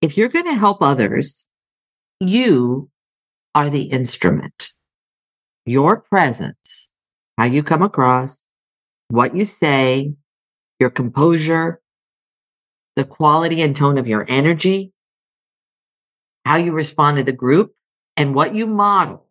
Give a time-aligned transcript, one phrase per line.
[0.00, 1.48] if you're going to help others,
[2.20, 2.90] you
[3.54, 4.70] are the instrument.
[5.66, 6.90] Your presence,
[7.36, 8.48] how you come across,
[9.08, 10.14] what you say,
[10.78, 11.80] your composure,
[12.96, 14.92] the quality and tone of your energy,
[16.46, 17.74] how you respond to the group,
[18.16, 19.26] and what you model.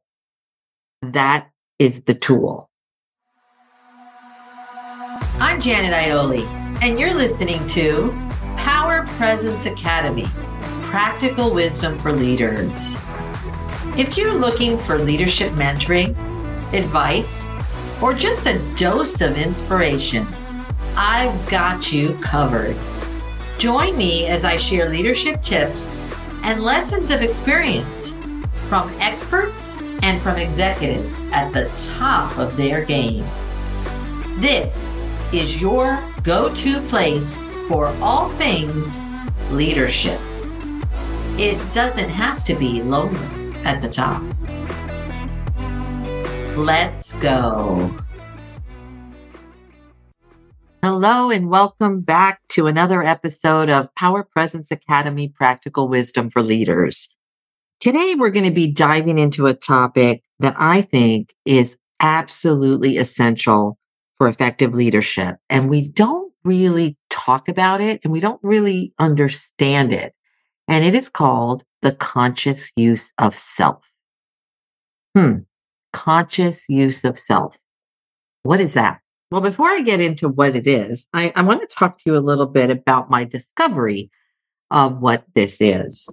[1.01, 1.49] That
[1.79, 2.69] is the tool.
[5.41, 6.45] I'm Janet Ioli,
[6.83, 8.11] and you're listening to
[8.57, 10.27] Power Presence Academy
[10.89, 12.95] Practical Wisdom for Leaders.
[13.95, 16.17] If you're looking for leadership mentoring,
[16.73, 17.47] advice,
[18.01, 20.25] or just a dose of inspiration,
[20.97, 22.75] I've got you covered.
[23.59, 26.01] Join me as I share leadership tips
[26.43, 28.15] and lessons of experience
[28.67, 31.69] from experts and from executives at the
[31.99, 33.23] top of their game.
[34.39, 34.91] This
[35.31, 38.99] is your go to place for all things
[39.51, 40.19] leadership.
[41.41, 43.17] It doesn't have to be lonely
[43.63, 44.21] at the top.
[46.57, 47.95] Let's go.
[50.83, 57.07] Hello, and welcome back to another episode of Power Presence Academy Practical Wisdom for Leaders.
[57.79, 63.77] Today, we're going to be diving into a topic that I think is absolutely essential
[64.17, 65.37] for effective leadership.
[65.49, 70.13] And we don't really talk about it and we don't really understand it.
[70.69, 73.83] And it is called the conscious use of self.
[75.17, 75.39] Hmm.
[75.91, 77.57] Conscious use of self.
[78.43, 78.99] What is that?
[79.31, 82.15] Well, before I get into what it is, I, I want to talk to you
[82.15, 84.11] a little bit about my discovery
[84.69, 86.07] of what this is.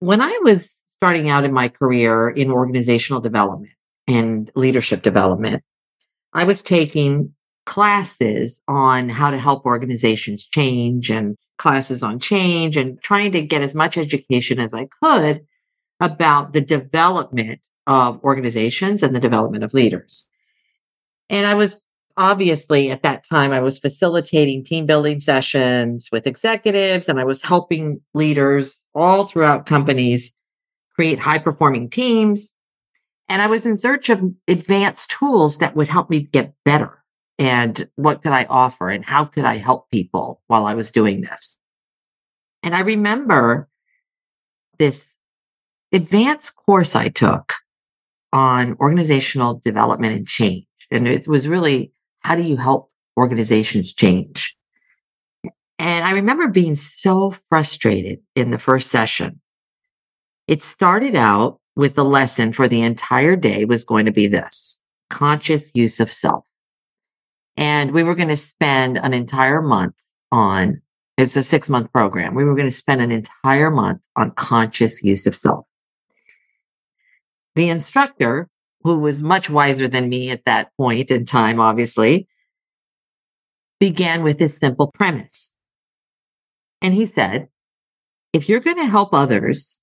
[0.00, 3.72] When I was starting out in my career in organizational development
[4.08, 5.62] and leadership development,
[6.32, 7.34] I was taking
[7.66, 13.62] classes on how to help organizations change and classes on change and trying to get
[13.62, 15.44] as much education as I could
[16.00, 20.26] about the development of organizations and the development of leaders.
[21.28, 21.84] And I was
[22.16, 27.42] obviously at that time I was facilitating team building sessions with executives and I was
[27.42, 30.34] helping leaders all throughout companies
[30.94, 32.54] create high performing teams.
[33.28, 37.02] And I was in search of advanced tools that would help me get better.
[37.38, 41.20] And what could I offer and how could I help people while I was doing
[41.20, 41.58] this?
[42.62, 43.68] And I remember
[44.78, 45.16] this
[45.92, 47.54] advanced course I took
[48.32, 50.66] on organizational development and change.
[50.90, 54.56] And it was really how do you help organizations change?
[55.78, 59.40] And I remember being so frustrated in the first session.
[60.48, 64.80] It started out with the lesson for the entire day was going to be this
[65.10, 66.44] conscious use of self.
[67.56, 69.94] And we were going to spend an entire month
[70.30, 70.82] on,
[71.16, 72.34] it's a six month program.
[72.34, 75.66] We were going to spend an entire month on conscious use of self.
[77.54, 78.48] The instructor
[78.82, 82.28] who was much wiser than me at that point in time, obviously,
[83.80, 85.52] began with this simple premise.
[86.82, 87.48] And he said,
[88.32, 89.80] if you're going to help others,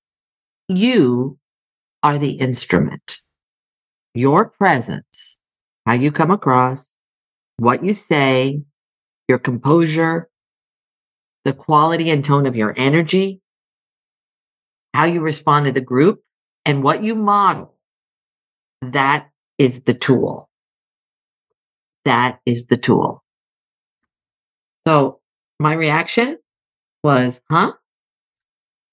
[0.67, 1.37] you
[2.03, 3.19] are the instrument.
[4.13, 5.39] Your presence,
[5.85, 6.92] how you come across,
[7.57, 8.61] what you say,
[9.27, 10.29] your composure,
[11.45, 13.41] the quality and tone of your energy,
[14.93, 16.21] how you respond to the group,
[16.65, 17.73] and what you model
[18.91, 20.49] that is the tool.
[22.05, 23.23] That is the tool.
[24.85, 25.19] So
[25.59, 26.37] my reaction
[27.03, 27.73] was, huh?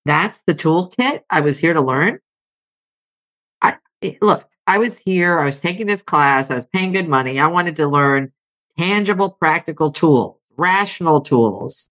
[0.04, 2.21] That's the toolkit I was here to learn.
[3.60, 3.78] I
[4.22, 7.41] look, I was here, I was taking this class, I was paying good money.
[7.41, 8.32] I wanted to learn
[8.78, 11.91] tangible, practical tools, rational tools,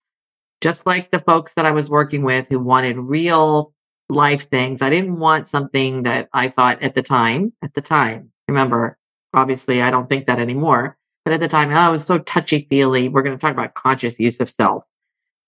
[0.60, 3.72] just like the folks that I was working with who wanted real
[4.08, 4.82] life things.
[4.82, 8.98] I didn't want something that I thought at the time, at the time, remember,
[9.32, 12.66] obviously I don't think that anymore, but at the time, oh, I was so touchy
[12.68, 13.08] feely.
[13.08, 14.84] We're going to talk about conscious use of self.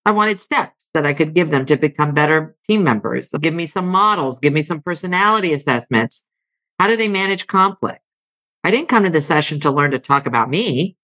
[0.05, 3.31] I wanted steps that I could give them to become better team members.
[3.41, 6.25] Give me some models, give me some personality assessments.
[6.79, 8.01] How do they manage conflict?
[8.63, 10.95] I didn't come to the session to learn to talk about me.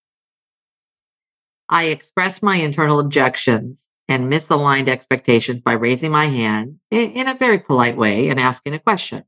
[1.69, 7.59] I expressed my internal objections and misaligned expectations by raising my hand in, a very
[7.59, 9.23] polite way and asking a question.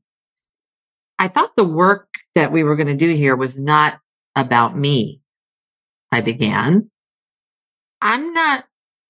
[1.20, 4.00] I thought the work that we were going to do here was not
[4.34, 5.20] about me.
[6.10, 6.90] I began.
[8.00, 8.64] I'm not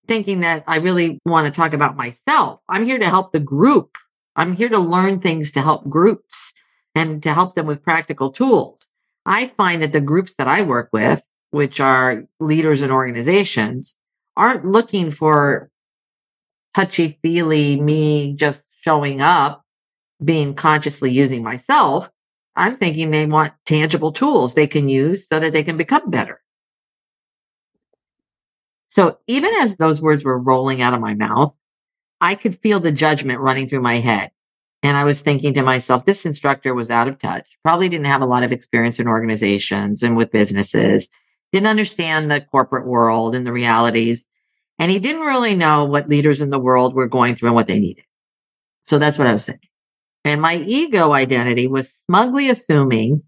[0.07, 2.61] thinking that I really want to talk about myself.
[2.69, 3.97] I'm here to help the group.
[4.37, 6.53] I'm here to learn things to help groups
[6.95, 8.91] and to help them with practical tools.
[9.25, 13.97] I find that the groups that I work with, which are leaders and organizations,
[14.37, 15.71] aren't looking for
[16.75, 19.63] touchy feely me just showing up,
[20.25, 22.11] being consciously using myself.
[22.57, 26.41] I'm thinking they want tangible tools they can use so that they can become better.
[28.89, 31.55] So even as those words were rolling out of my mouth,
[32.21, 34.31] I could feel the judgment running through my head.
[34.83, 38.23] And I was thinking to myself, this instructor was out of touch, probably didn't have
[38.23, 41.09] a lot of experience in organizations and with businesses,
[41.53, 44.29] didn't understand the corporate world and the realities.
[44.79, 47.69] And he didn't really know what leaders in the world were going through and what
[47.69, 48.05] they needed.
[48.87, 49.61] So that's what I was saying.
[50.25, 53.23] And my ego identity was smugly assuming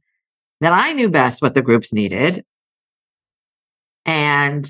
[0.60, 2.44] that I knew best what the groups needed.
[4.06, 4.68] And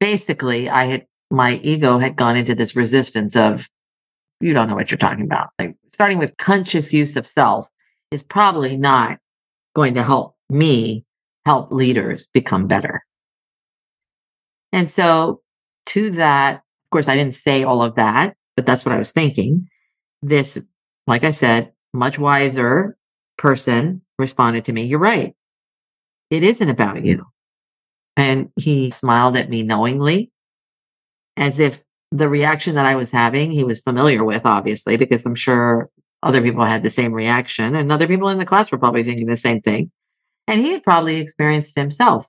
[0.00, 3.68] basically, I had my ego had gone into this resistance of,
[4.40, 5.50] you don't know what you're talking about.
[5.58, 7.68] Like starting with conscious use of self
[8.10, 9.18] is probably not
[9.74, 11.04] going to help me
[11.48, 13.02] help leaders become better.
[14.70, 15.40] And so
[15.86, 19.12] to that, of course, I didn't say all of that, but that's what I was
[19.12, 19.66] thinking.
[20.20, 20.58] This,
[21.06, 22.98] like I said, much wiser
[23.38, 25.34] person responded to me, You're right.
[26.28, 27.24] It isn't about you.
[28.18, 30.30] And he smiled at me knowingly
[31.38, 35.34] as if the reaction that I was having, he was familiar with, obviously, because I'm
[35.34, 35.88] sure
[36.22, 39.28] other people had the same reaction and other people in the class were probably thinking
[39.28, 39.90] the same thing.
[40.48, 42.26] And he had probably experienced it himself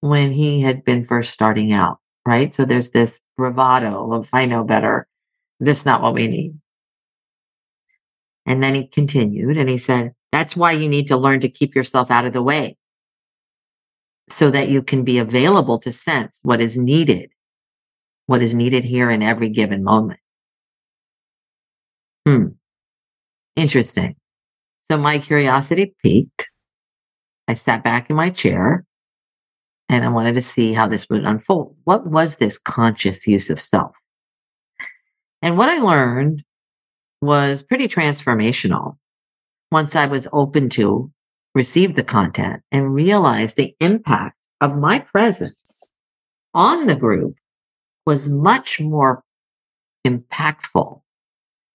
[0.00, 2.54] when he had been first starting out, right?
[2.54, 5.08] So there's this bravado of, I know better.
[5.58, 6.56] This is not what we need.
[8.46, 11.74] And then he continued and he said, that's why you need to learn to keep
[11.74, 12.76] yourself out of the way
[14.30, 17.30] so that you can be available to sense what is needed
[18.26, 20.20] what is needed here in every given moment.
[22.26, 22.46] Hmm.
[23.56, 24.16] Interesting.
[24.90, 26.41] So my curiosity piqued.
[27.52, 28.86] I sat back in my chair
[29.90, 31.76] and I wanted to see how this would unfold.
[31.84, 33.94] What was this conscious use of self?
[35.42, 36.44] And what I learned
[37.20, 38.96] was pretty transformational
[39.70, 41.12] once I was open to
[41.54, 45.92] receive the content and realize the impact of my presence
[46.54, 47.34] on the group
[48.06, 49.24] was much more
[50.06, 51.02] impactful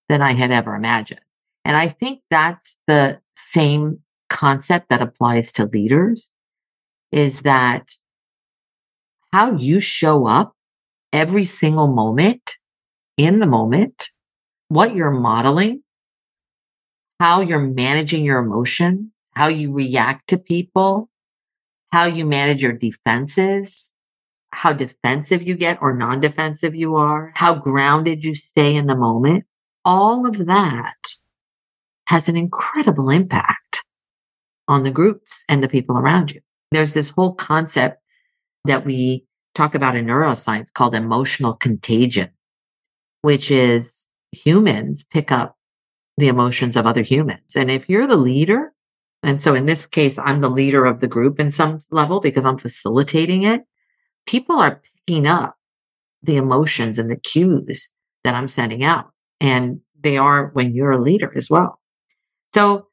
[0.10, 1.22] than I had ever imagined.
[1.64, 6.30] And I think that's the same concept that applies to leaders
[7.12, 7.92] is that
[9.34, 10.54] how you show up
[11.14, 12.58] every single moment
[13.18, 14.10] in the moment,
[14.68, 15.84] what you're modeling,
[17.20, 21.10] how you're managing your emotions, how you react to people,
[21.92, 23.94] how you manage your defenses,
[24.52, 28.96] how defensive you get or non defensive you are, how grounded you stay in the
[28.96, 29.46] moment,
[29.86, 30.98] all of that
[32.06, 33.84] has an incredible impact
[34.68, 36.42] on the groups and the people around you.
[36.72, 38.02] There's this whole concept
[38.66, 39.26] that we
[39.56, 42.30] talk about in neuroscience called emotional contagion,
[43.22, 45.58] which is humans pick up
[46.18, 47.56] the emotions of other humans.
[47.56, 48.74] And if you're the leader,
[49.24, 52.46] and so in this case, I'm the leader of the group in some level because
[52.46, 53.64] I'm facilitating it
[54.28, 55.56] people are picking up
[56.22, 57.90] the emotions and the cues
[58.24, 59.12] that I'm sending out.
[59.42, 61.80] And they are when you're a leader as well.
[62.54, 62.88] So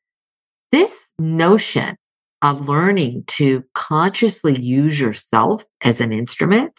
[0.74, 1.96] this notion
[2.42, 6.72] of learning to consciously use yourself as an instrument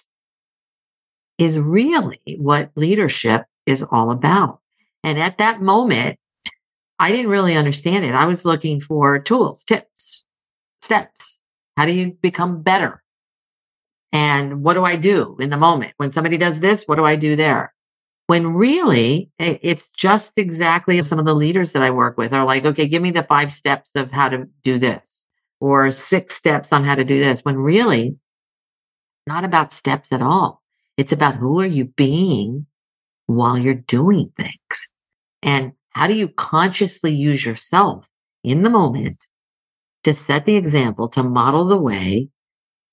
[1.38, 4.60] is really what leadership is all about.
[5.06, 6.20] And at that moment,
[7.00, 8.14] I didn't really understand it.
[8.14, 10.26] I was looking for tools, tips,
[10.82, 11.42] steps.
[11.78, 13.02] How do you become better?
[14.12, 15.94] And what do I do in the moment?
[15.96, 17.74] When somebody does this, what do I do there?
[18.28, 22.66] When really it's just exactly some of the leaders that I work with are like,
[22.66, 25.24] okay, give me the five steps of how to do this
[25.60, 27.42] or six steps on how to do this.
[27.42, 30.64] When really it's not about steps at all.
[30.98, 32.66] It's about who are you being
[33.28, 34.90] while you're doing things
[35.44, 38.10] and how do you consciously use yourself
[38.44, 39.28] in the moment
[40.04, 42.30] to set the example, to model the way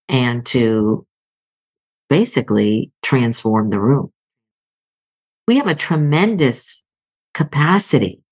[0.09, 1.07] and to
[2.11, 4.12] basically transform the room.
[5.47, 6.83] We have a tremendous
[7.35, 8.23] capacity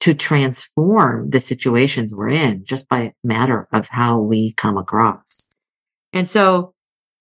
[0.00, 5.46] to transform the situations we're in just by matter of how we come across.
[6.12, 6.74] And so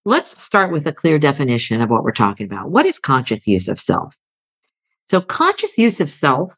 [0.06, 2.70] let's start with a clear definition of what we're talking about.
[2.70, 4.16] What is conscious use of self?
[5.06, 6.54] So conscious use of self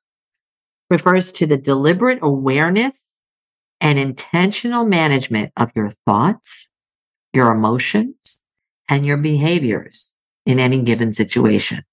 [0.89, 3.03] refers to the deliberate awareness
[3.79, 6.71] and intentional management of your thoughts,
[7.33, 8.41] your emotions,
[8.89, 10.15] and your behaviors
[10.45, 11.83] in any given situation.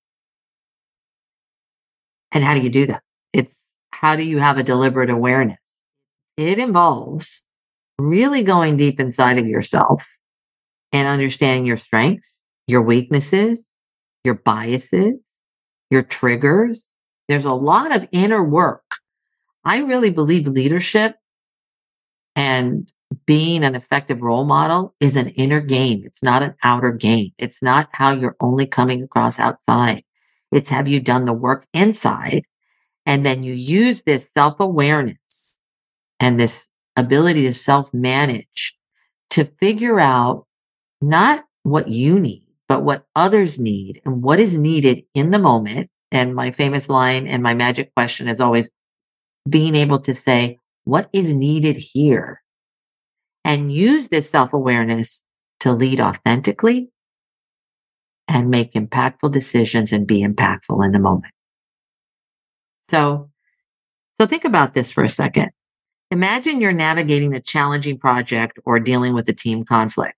[2.37, 3.03] And how do you do that?
[3.33, 3.57] It's
[3.93, 5.57] how do you have a deliberate awareness?
[6.37, 7.47] It involves
[7.99, 10.07] really going deep inside of yourself
[10.93, 12.29] and understanding your strengths,
[12.67, 13.67] your weaknesses,
[14.23, 15.15] your biases,
[15.91, 16.91] your triggers.
[17.27, 18.85] There's a lot of inner work.
[19.65, 21.17] I really believe leadership
[22.35, 22.93] and
[23.25, 26.03] being an effective role model is an inner game.
[26.05, 27.31] It's not an outer game.
[27.39, 30.05] It's not how you're only coming across outside.
[30.57, 32.45] It's have you done the work inside?
[33.05, 35.59] And then you use this self awareness
[36.19, 38.75] and this ability to self manage
[39.31, 40.47] to figure out
[41.03, 45.91] not what you need, but what others need and what is needed in the moment.
[46.11, 48.71] And my famous line and my magic question is always
[49.47, 52.43] being able to say, what is needed here?
[53.45, 55.23] And use this self awareness
[55.61, 56.89] to lead authentically
[58.29, 61.33] and make impactful decisions and be impactful in the moment.
[62.89, 63.31] So,
[64.21, 65.51] so think about this for a second.
[66.11, 70.17] Imagine you're navigating a challenging project or dealing with a team conflict.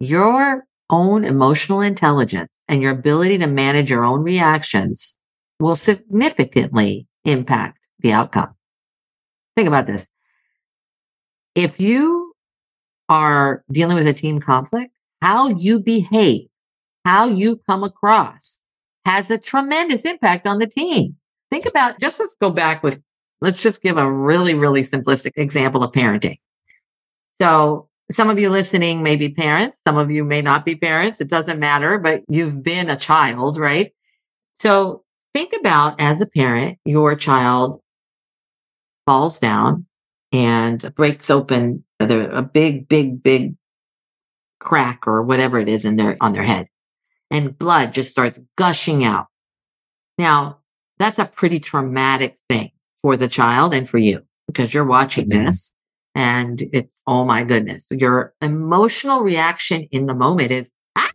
[0.00, 5.16] Your own emotional intelligence and your ability to manage your own reactions
[5.60, 8.54] will significantly impact the outcome.
[9.56, 10.08] Think about this.
[11.54, 12.34] If you
[13.08, 14.92] are dealing with a team conflict,
[15.22, 16.48] how you behave,
[17.04, 18.60] how you come across
[19.04, 21.16] has a tremendous impact on the team.
[21.50, 23.02] Think about just let's go back with,
[23.40, 26.38] let's just give a really, really simplistic example of parenting.
[27.40, 29.80] So some of you listening may be parents.
[29.86, 31.20] Some of you may not be parents.
[31.20, 33.92] It doesn't matter, but you've been a child, right?
[34.58, 37.80] So think about as a parent, your child
[39.06, 39.86] falls down
[40.32, 43.56] and breaks open a big, big, big
[44.58, 46.68] crack or whatever it is in their, on their head
[47.30, 49.26] and blood just starts gushing out.
[50.18, 50.58] Now
[50.98, 52.70] that's a pretty traumatic thing
[53.02, 55.46] for the child and for you because you're watching mm-hmm.
[55.46, 55.74] this
[56.14, 61.10] and it's, oh my goodness, your emotional reaction in the moment is, ah,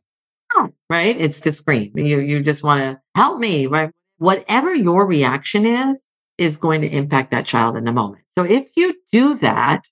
[0.89, 1.15] right?
[1.17, 1.93] It's to scream.
[1.95, 3.91] You, you just want to help me, right?
[4.17, 6.05] Whatever your reaction is,
[6.37, 8.23] is going to impact that child in the moment.
[8.29, 9.83] So if you do that,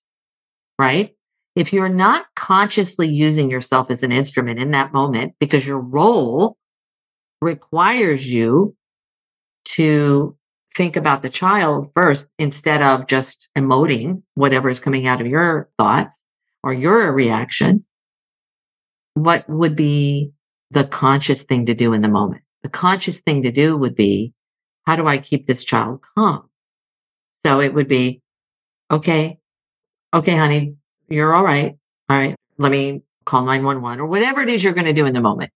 [0.79, 1.15] right?
[1.57, 6.55] If you're not consciously using yourself as an instrument in that moment because your role
[7.41, 8.75] requires you
[9.69, 10.37] to
[10.75, 15.67] think about the child first instead of just emoting whatever is coming out of your
[15.79, 16.25] thoughts
[16.61, 17.83] or your reaction.
[19.15, 20.33] What would be
[20.69, 22.43] the conscious thing to do in the moment?
[22.61, 24.31] The conscious thing to do would be,
[24.85, 26.51] how do I keep this child calm?
[27.43, 28.21] So it would be,
[28.91, 29.39] okay,
[30.13, 30.75] okay, honey,
[31.09, 31.77] you're all right.
[32.09, 32.35] All right.
[32.57, 35.51] Let me call 911 or whatever it is you're going to do in the moment.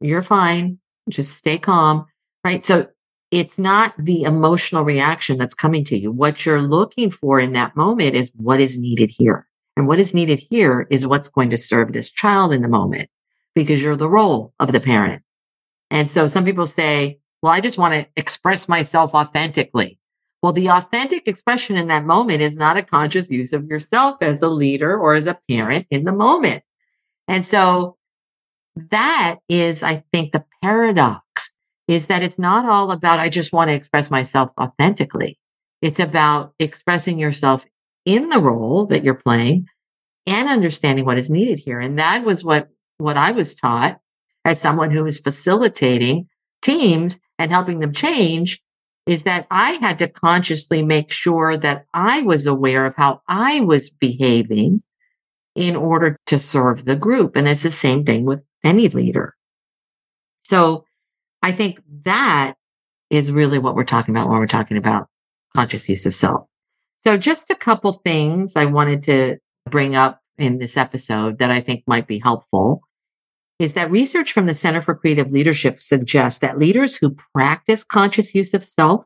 [0.00, 0.78] You're fine.
[1.08, 2.06] Just stay calm.
[2.44, 2.64] Right.
[2.64, 2.88] So
[3.30, 6.10] it's not the emotional reaction that's coming to you.
[6.10, 9.46] What you're looking for in that moment is what is needed here.
[9.76, 13.08] And what is needed here is what's going to serve this child in the moment
[13.54, 15.22] because you're the role of the parent.
[15.90, 19.98] And so some people say, well, I just want to express myself authentically.
[20.42, 24.40] Well, the authentic expression in that moment is not a conscious use of yourself as
[24.40, 26.62] a leader or as a parent in the moment.
[27.28, 27.98] And so
[28.76, 31.52] that is, I think, the paradox
[31.88, 35.38] is that it's not all about, I just want to express myself authentically.
[35.82, 37.66] It's about expressing yourself
[38.06, 39.66] in the role that you're playing
[40.26, 41.80] and understanding what is needed here.
[41.80, 42.68] And that was what,
[42.98, 44.00] what I was taught
[44.44, 46.28] as someone who was facilitating
[46.62, 48.62] teams and helping them change
[49.10, 53.58] is that I had to consciously make sure that I was aware of how I
[53.58, 54.84] was behaving
[55.56, 57.34] in order to serve the group.
[57.34, 59.34] And it's the same thing with any leader.
[60.38, 60.84] So
[61.42, 62.54] I think that
[63.10, 65.08] is really what we're talking about when we're talking about
[65.56, 66.46] conscious use of self.
[66.98, 69.38] So just a couple things I wanted to
[69.68, 72.82] bring up in this episode that I think might be helpful
[73.60, 78.34] is that research from the Center for Creative Leadership suggests that leaders who practice conscious
[78.34, 79.04] use of self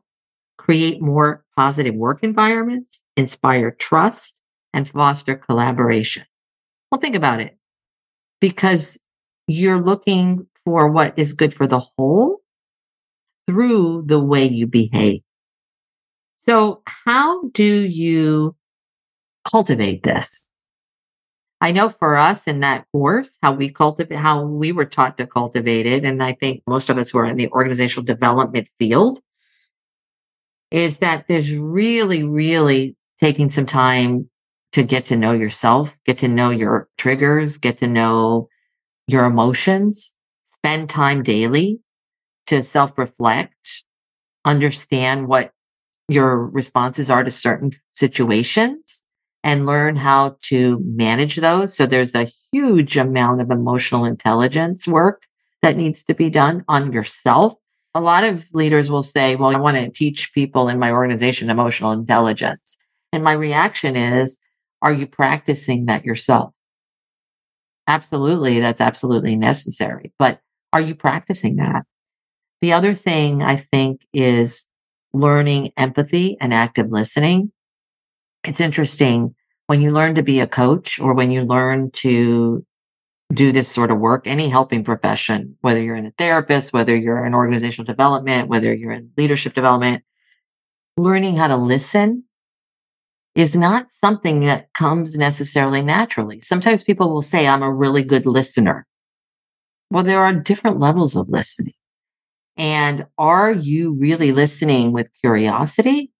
[0.57, 4.39] create more positive work environments, inspire trust,
[4.73, 6.23] and foster collaboration.
[6.89, 7.57] Well, think about it
[8.39, 8.97] because
[9.45, 12.39] you're looking for what is good for the whole
[13.47, 15.19] through the way you behave.
[16.37, 18.55] So how do you
[19.51, 20.47] cultivate this?
[21.65, 25.25] I know for us in that course, how we cultivate, how we were taught to
[25.25, 26.03] cultivate it.
[26.03, 29.19] And I think most of us who are in the organizational development field
[30.69, 34.29] is that there's really, really taking some time
[34.73, 38.47] to get to know yourself, get to know your triggers, get to know
[39.07, 41.79] your emotions, spend time daily
[42.45, 43.83] to self reflect,
[44.45, 45.51] understand what
[46.09, 49.04] your responses are to certain situations
[49.45, 51.73] and learn how to manage those.
[51.77, 55.23] So there's a huge amount of emotional intelligence work
[55.61, 57.55] that needs to be done on yourself
[57.95, 61.49] a lot of leaders will say, well, I want to teach people in my organization
[61.49, 62.77] emotional intelligence.
[63.13, 64.37] And my reaction is,
[64.81, 66.53] are you practicing that yourself?
[67.87, 68.59] Absolutely.
[68.59, 70.11] That's absolutely necessary.
[70.19, 70.41] But
[70.73, 71.85] are you practicing that?
[72.61, 74.67] The other thing I think is
[75.13, 77.53] learning empathy and active listening.
[78.45, 79.35] It's interesting
[79.67, 82.65] when you learn to be a coach or when you learn to
[83.33, 87.25] do this sort of work, any helping profession, whether you're in a therapist, whether you're
[87.25, 90.03] in organizational development, whether you're in leadership development,
[90.95, 92.23] learning how to listen
[93.33, 96.39] is not something that comes necessarily naturally.
[96.39, 98.85] Sometimes people will say, I'm a really good listener.
[99.91, 101.73] Well, there are different levels of listening.
[102.57, 106.11] And are you really listening with curiosity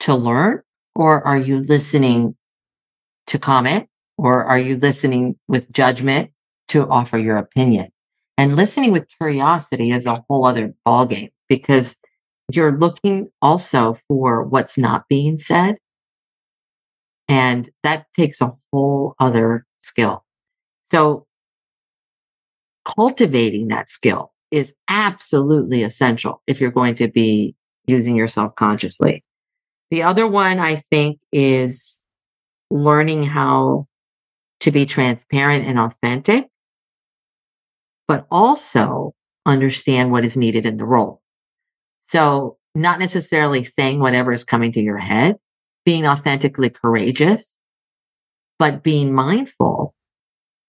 [0.00, 0.62] to learn?
[0.94, 2.36] Or are you listening
[3.28, 3.88] to comment?
[4.18, 6.30] Or are you listening with judgment
[6.68, 7.88] to offer your opinion?
[8.38, 11.98] And listening with curiosity is a whole other ballgame because
[12.52, 15.76] you're looking also for what's not being said.
[17.28, 20.24] And that takes a whole other skill.
[20.90, 21.26] So
[22.84, 27.54] cultivating that skill is absolutely essential if you're going to be
[27.86, 29.24] using yourself consciously.
[29.92, 32.02] The other one I think is
[32.70, 33.88] learning how
[34.60, 36.48] to be transparent and authentic,
[38.08, 41.20] but also understand what is needed in the role.
[42.04, 45.36] So not necessarily saying whatever is coming to your head,
[45.84, 47.58] being authentically courageous,
[48.58, 49.94] but being mindful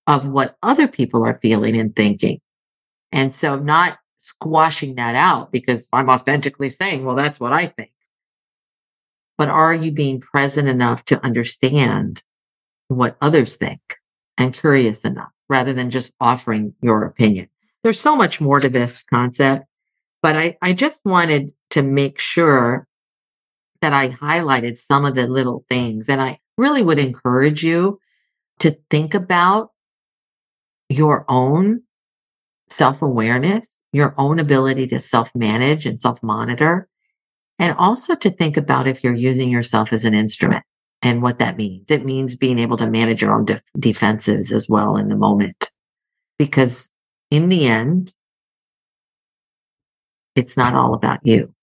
[0.06, 2.42] of what other people are feeling and thinking.
[3.14, 7.93] And so not squashing that out because I'm authentically saying, well, that's what I think.
[9.38, 12.24] But are you being present enough to understand
[12.88, 13.98] what others think
[14.38, 17.48] and curious enough rather than just offering your opinion.
[17.84, 19.66] There's so much more to this concept,
[20.22, 22.88] but I, I just wanted to make sure
[23.82, 26.08] that I highlighted some of the little things.
[26.08, 28.00] And I really would encourage you
[28.60, 29.72] to think about
[30.90, 31.82] your own
[32.70, 36.88] self awareness, your own ability to self manage and self monitor,
[37.64, 40.66] and also to think about if you're using yourself as an instrument
[41.02, 41.90] and what that means.
[41.90, 45.72] It means being able to manage your own def- defenses as well in the moment.
[46.38, 46.90] Because
[47.32, 48.14] in the end,
[50.36, 51.54] it's not all about you.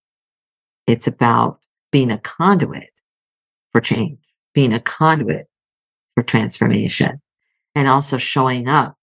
[0.86, 1.60] It's about
[1.92, 2.88] being a conduit
[3.70, 4.20] for change,
[4.54, 5.48] being a conduit
[6.14, 7.20] for transformation,
[7.74, 8.96] and also showing up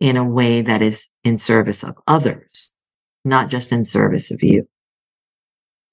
[0.00, 2.72] in a way that is in service of others,
[3.22, 4.66] not just in service of you.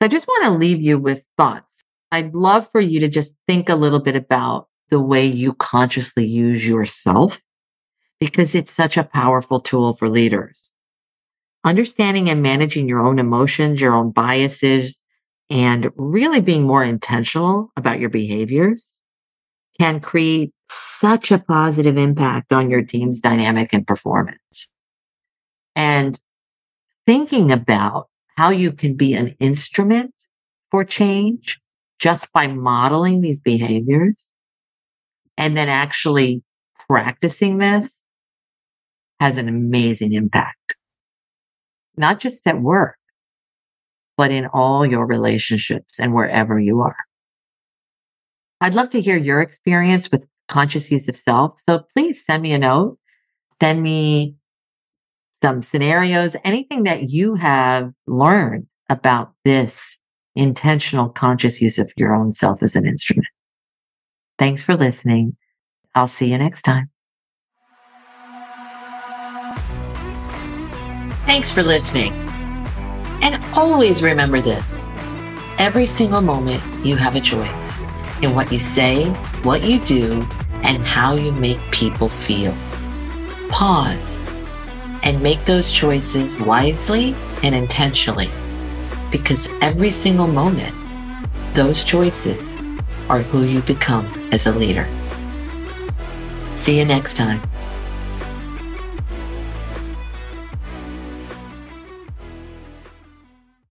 [0.04, 1.74] I just want to leave you with thoughts
[2.14, 6.24] I'd love for you to just think a little bit about the way you consciously
[6.24, 7.42] use yourself
[8.20, 10.72] because it's such a powerful tool for leaders.
[11.64, 14.96] Understanding and managing your own emotions, your own biases,
[15.50, 18.94] and really being more intentional about your behaviors
[19.80, 24.70] can create such a positive impact on your team's dynamic and performance.
[25.76, 26.22] And
[27.08, 30.14] thinking about how you can be an instrument
[30.72, 31.60] for change
[32.00, 34.28] just by modeling these behaviors
[35.38, 36.44] and then actually
[36.88, 38.02] practicing this
[39.20, 40.76] has an amazing impact.
[41.96, 42.98] Not just at work,
[44.18, 46.96] but in all your relationships and wherever you are.
[48.62, 51.60] I'd love to hear your experience with conscious use of self.
[51.68, 52.98] So please send me a note,
[53.62, 54.36] send me
[55.44, 60.00] some scenarios, anything that you have learned about this
[60.38, 63.28] intentional, conscious use of your own self as an instrument.
[64.40, 65.36] Thanks for listening.
[65.96, 66.90] I'll see you next time.
[71.26, 72.14] Thanks for listening.
[73.22, 74.88] And always remember this
[75.58, 77.82] every single moment you have a choice
[78.22, 79.10] in what you say,
[79.44, 80.26] what you do,
[80.64, 82.56] and how you make people feel.
[83.50, 84.22] Pause
[85.04, 88.30] and make those choices wisely and intentionally
[89.12, 90.74] because every single moment,
[91.54, 92.60] those choices
[93.10, 94.88] are who you become as a leader.
[96.56, 97.40] See you next time.